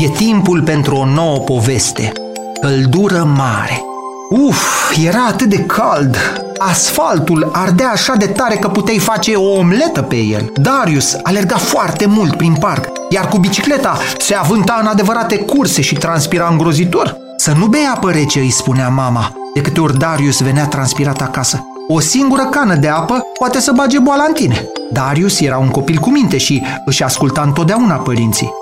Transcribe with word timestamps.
E 0.00 0.08
timpul 0.08 0.62
pentru 0.62 0.96
o 0.96 1.04
nouă 1.04 1.38
poveste. 1.38 2.12
Căldură 2.60 3.32
mare. 3.36 3.82
Uf, 4.30 4.96
era 5.04 5.24
atât 5.28 5.48
de 5.48 5.64
cald. 5.64 6.16
Asfaltul 6.58 7.50
ardea 7.52 7.90
așa 7.90 8.14
de 8.14 8.26
tare 8.26 8.56
că 8.56 8.68
puteai 8.68 8.98
face 8.98 9.34
o 9.34 9.56
omletă 9.58 10.02
pe 10.02 10.16
el. 10.16 10.52
Darius 10.54 11.16
alerga 11.22 11.56
foarte 11.56 12.06
mult 12.06 12.36
prin 12.36 12.54
parc, 12.54 12.88
iar 13.10 13.28
cu 13.28 13.38
bicicleta 13.38 13.98
se 14.18 14.34
avânta 14.34 14.78
în 14.80 14.86
adevărate 14.86 15.36
curse 15.36 15.82
și 15.82 15.94
transpira 15.94 16.48
îngrozitor. 16.50 17.16
Să 17.36 17.52
nu 17.58 17.66
bei 17.66 17.88
apă 17.94 18.10
rece, 18.10 18.38
îi 18.38 18.50
spunea 18.50 18.88
mama, 18.88 19.32
de 19.54 19.60
câte 19.60 19.80
ori 19.80 19.98
Darius 19.98 20.40
venea 20.40 20.66
transpirat 20.66 21.20
acasă. 21.20 21.66
O 21.88 22.00
singură 22.00 22.42
cană 22.42 22.74
de 22.74 22.88
apă 22.88 23.22
poate 23.38 23.60
să 23.60 23.72
bage 23.72 23.98
boala 23.98 24.24
în 24.28 24.32
tine. 24.32 24.66
Darius 24.92 25.40
era 25.40 25.58
un 25.58 25.68
copil 25.68 25.98
cu 25.98 26.10
minte 26.10 26.36
și 26.36 26.62
își 26.84 27.02
asculta 27.02 27.42
întotdeauna 27.42 27.94
părinții. 27.94 28.52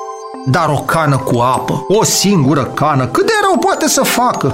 Dar 0.47 0.69
o 0.69 0.79
cană 0.79 1.17
cu 1.17 1.39
apă, 1.39 1.85
o 1.89 2.05
singură 2.05 2.65
cană, 2.65 3.07
cât 3.07 3.27
de 3.27 3.33
rău 3.43 3.59
poate 3.59 3.89
să 3.89 4.03
facă? 4.03 4.51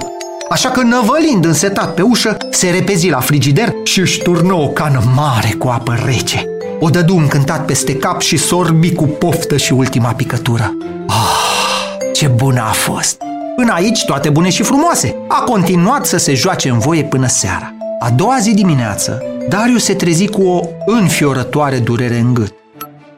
Așa 0.49 0.69
că 0.69 0.81
năvălind 0.81 1.45
însetat 1.45 1.93
pe 1.93 2.01
ușă, 2.01 2.37
se 2.49 2.69
repezi 2.69 3.09
la 3.09 3.19
frigider 3.19 3.73
și 3.83 3.99
își 3.99 4.21
turnă 4.21 4.53
o 4.53 4.67
cană 4.67 5.01
mare 5.15 5.49
cu 5.59 5.67
apă 5.67 5.97
rece. 6.05 6.45
O 6.79 6.89
dădu 6.89 7.15
încântat 7.15 7.65
peste 7.65 7.95
cap 7.95 8.21
și 8.21 8.37
sorbi 8.37 8.93
cu 8.93 9.03
poftă 9.03 9.57
și 9.57 9.73
ultima 9.73 10.11
picătură. 10.11 10.77
Ah, 11.07 12.11
ce 12.13 12.27
bună 12.27 12.61
a 12.61 12.71
fost! 12.71 13.21
Până 13.55 13.73
aici 13.73 14.05
toate 14.05 14.29
bune 14.29 14.49
și 14.49 14.63
frumoase. 14.63 15.15
A 15.27 15.41
continuat 15.41 16.05
să 16.05 16.17
se 16.17 16.33
joace 16.33 16.69
în 16.69 16.79
voie 16.79 17.03
până 17.03 17.27
seara. 17.27 17.73
A 17.99 18.09
doua 18.09 18.37
zi 18.39 18.53
dimineață, 18.53 19.23
Darius 19.49 19.83
se 19.83 19.93
trezi 19.93 20.27
cu 20.27 20.41
o 20.41 20.61
înfiorătoare 20.85 21.77
durere 21.77 22.17
în 22.17 22.33
gât. 22.33 22.53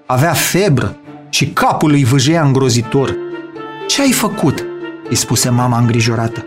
Avea 0.05 0.33
febră 0.33 0.95
și 1.29 1.47
capul 1.47 1.91
îi 1.91 2.03
vâjea 2.03 2.43
îngrozitor. 2.43 3.15
Ce 3.88 4.01
ai 4.01 4.11
făcut?" 4.11 4.65
îi 5.09 5.15
spuse 5.15 5.49
mama 5.49 5.77
îngrijorată. 5.77 6.45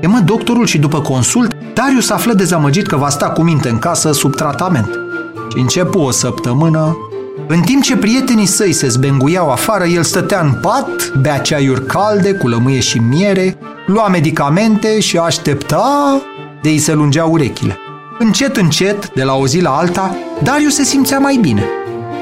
Chemă 0.00 0.18
doctorul 0.18 0.66
și 0.66 0.78
după 0.78 1.00
consult, 1.00 1.56
Darius 1.74 2.10
află 2.10 2.32
dezamăgit 2.32 2.86
că 2.86 2.96
va 2.96 3.08
sta 3.08 3.28
cu 3.30 3.42
minte 3.42 3.68
în 3.68 3.78
casă 3.78 4.12
sub 4.12 4.36
tratament. 4.36 4.90
Și 5.52 5.58
începu 5.58 5.98
o 5.98 6.10
săptămână 6.10 6.96
în 7.52 7.60
timp 7.60 7.82
ce 7.82 7.96
prietenii 7.96 8.46
săi 8.46 8.72
se 8.72 8.88
zbenguiau 8.88 9.50
afară, 9.50 9.84
el 9.84 10.02
stătea 10.02 10.40
în 10.40 10.52
pat, 10.52 11.12
bea 11.20 11.38
ceaiuri 11.38 11.86
calde 11.86 12.32
cu 12.32 12.48
lămâie 12.48 12.80
și 12.80 12.98
miere, 12.98 13.58
lua 13.86 14.08
medicamente 14.08 15.00
și 15.00 15.16
aștepta 15.16 16.20
de 16.62 16.68
îi 16.68 16.78
se 16.78 16.92
lungeau 16.94 17.32
urechile. 17.32 17.78
Încet, 18.18 18.56
încet, 18.56 19.10
de 19.14 19.22
la 19.22 19.34
o 19.34 19.46
zi 19.46 19.60
la 19.60 19.70
alta, 19.70 20.16
Darius 20.42 20.74
se 20.74 20.82
simțea 20.82 21.18
mai 21.18 21.38
bine. 21.40 21.62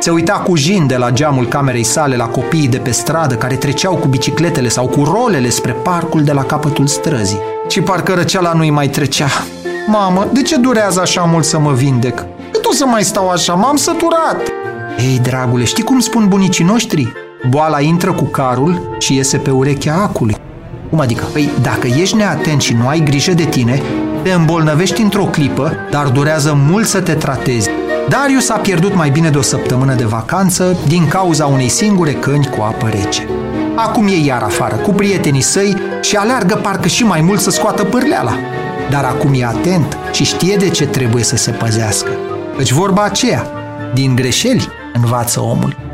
Se 0.01 0.11
uita 0.11 0.33
cu 0.33 0.57
jin 0.57 0.87
de 0.87 0.97
la 0.97 1.11
geamul 1.11 1.47
camerei 1.47 1.83
sale 1.83 2.17
la 2.17 2.27
copiii 2.27 2.69
de 2.69 2.79
pe 2.79 2.91
stradă 2.91 3.35
care 3.35 3.55
treceau 3.55 3.95
cu 3.95 4.09
bicicletele 4.09 4.69
sau 4.69 4.87
cu 4.87 5.03
rolele 5.03 5.49
spre 5.49 5.73
parcul 5.73 6.23
de 6.23 6.33
la 6.33 6.45
capătul 6.45 6.87
străzii. 6.87 7.41
Și 7.69 7.81
parcă 7.81 8.15
răceala 8.15 8.53
nu-i 8.53 8.71
mai 8.71 8.89
trecea. 8.89 9.29
Mamă, 9.87 10.27
de 10.33 10.43
ce 10.43 10.57
durează 10.57 11.01
așa 11.01 11.23
mult 11.23 11.45
să 11.45 11.59
mă 11.59 11.73
vindec? 11.73 12.25
Cât 12.53 12.65
o 12.65 12.73
să 12.73 12.87
mai 12.87 13.03
stau 13.03 13.29
așa? 13.29 13.55
M-am 13.55 13.77
săturat! 13.77 14.41
Ei, 14.99 15.19
dragule, 15.23 15.65
știi 15.65 15.83
cum 15.83 16.01
spun 16.01 16.29
bunicii 16.29 16.65
noștri? 16.65 17.13
Boala 17.49 17.81
intră 17.81 18.13
cu 18.13 18.25
carul 18.25 18.97
și 18.99 19.15
iese 19.15 19.37
pe 19.37 19.51
urechea 19.51 20.03
acului. 20.03 20.37
Cum 20.91 21.01
adică? 21.01 21.25
Păi, 21.33 21.51
dacă 21.63 21.87
ești 21.87 22.17
neatent 22.17 22.61
și 22.61 22.73
nu 22.73 22.89
ai 22.89 23.01
grijă 23.01 23.33
de 23.33 23.45
tine, 23.45 23.83
te 24.23 24.31
îmbolnăvești 24.31 25.03
într-o 25.03 25.25
clipă, 25.25 25.73
dar 25.91 26.07
durează 26.07 26.59
mult 26.71 26.87
să 26.87 27.01
te 27.01 27.15
tratezi. 27.15 27.71
Darius 28.09 28.48
a 28.48 28.56
pierdut 28.59 28.95
mai 28.95 29.11
bine 29.11 29.31
de 29.31 29.39
o 29.39 29.42
săptămână 29.42 29.95
de 29.95 30.05
vacanță 30.05 30.77
din 30.87 31.09
cauza 31.09 31.47
unei 31.47 31.69
singure 31.69 32.12
căni 32.12 32.47
cu 32.47 32.62
apă 32.62 32.89
rece. 32.89 33.28
Acum 33.75 34.06
e 34.06 34.25
iar 34.25 34.42
afară 34.42 34.75
cu 34.75 34.91
prietenii 34.91 35.41
săi 35.41 35.77
și 36.01 36.17
aleargă 36.17 36.55
parcă 36.55 36.89
și 36.89 37.05
mai 37.05 37.20
mult 37.20 37.41
să 37.41 37.51
scoată 37.51 37.84
pârleala. 37.84 38.33
Dar 38.91 39.05
acum 39.05 39.33
e 39.34 39.45
atent 39.45 39.98
și 40.12 40.25
știe 40.25 40.56
de 40.56 40.69
ce 40.69 40.86
trebuie 40.86 41.23
să 41.23 41.36
se 41.36 41.51
păzească. 41.51 42.11
Căci 42.57 42.73
vorba 42.73 43.02
aceea, 43.02 43.46
din 43.95 44.14
greșeli 44.14 44.69
învață 44.92 45.40
omul. 45.40 45.88